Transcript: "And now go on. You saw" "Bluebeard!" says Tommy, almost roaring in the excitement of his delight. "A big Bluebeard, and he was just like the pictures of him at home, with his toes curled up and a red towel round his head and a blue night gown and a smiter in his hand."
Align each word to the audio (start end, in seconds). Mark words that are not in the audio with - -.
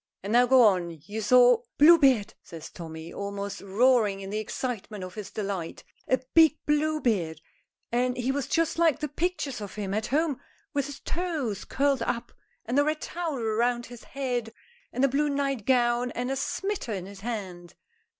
"And 0.23 0.33
now 0.33 0.47
go 0.47 0.63
on. 0.63 0.99
You 1.05 1.21
saw" 1.21 1.57
"Bluebeard!" 1.77 2.33
says 2.41 2.71
Tommy, 2.71 3.13
almost 3.13 3.61
roaring 3.61 4.19
in 4.19 4.31
the 4.31 4.39
excitement 4.39 5.03
of 5.03 5.13
his 5.13 5.29
delight. 5.29 5.83
"A 6.07 6.17
big 6.33 6.57
Bluebeard, 6.65 7.39
and 7.91 8.17
he 8.17 8.31
was 8.31 8.47
just 8.47 8.79
like 8.79 8.97
the 8.97 9.07
pictures 9.07 9.61
of 9.61 9.75
him 9.75 9.93
at 9.93 10.07
home, 10.07 10.41
with 10.73 10.87
his 10.87 11.01
toes 11.01 11.65
curled 11.65 12.01
up 12.01 12.31
and 12.65 12.79
a 12.79 12.83
red 12.83 12.99
towel 13.01 13.39
round 13.43 13.85
his 13.85 14.03
head 14.05 14.51
and 14.91 15.05
a 15.05 15.07
blue 15.07 15.29
night 15.29 15.67
gown 15.67 16.09
and 16.15 16.31
a 16.31 16.35
smiter 16.35 16.91
in 16.93 17.05
his 17.05 17.19
hand." 17.19 17.75